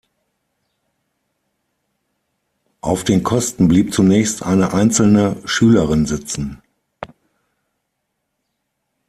[2.81, 6.59] Auf den Kosten blieb zunächst eine einzelne Schülerin sitzen.